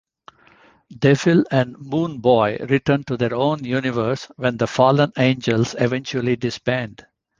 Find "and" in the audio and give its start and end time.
1.51-1.77